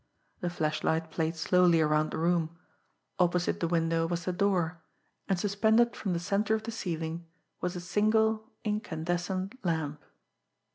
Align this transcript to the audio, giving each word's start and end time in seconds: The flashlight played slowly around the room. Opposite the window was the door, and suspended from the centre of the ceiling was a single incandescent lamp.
The 0.39 0.49
flashlight 0.49 1.11
played 1.11 1.35
slowly 1.35 1.79
around 1.79 2.09
the 2.09 2.17
room. 2.17 2.57
Opposite 3.19 3.59
the 3.59 3.67
window 3.67 4.07
was 4.07 4.25
the 4.25 4.33
door, 4.33 4.81
and 5.29 5.39
suspended 5.39 5.95
from 5.95 6.13
the 6.13 6.19
centre 6.19 6.55
of 6.55 6.63
the 6.63 6.71
ceiling 6.71 7.27
was 7.59 7.75
a 7.75 7.81
single 7.81 8.49
incandescent 8.65 9.63
lamp. 9.63 10.03